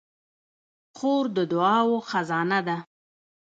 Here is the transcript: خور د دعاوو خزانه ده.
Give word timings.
خور 0.97 1.25
د 1.35 1.37
دعاوو 1.51 1.97
خزانه 2.09 2.59
ده. 2.67 2.77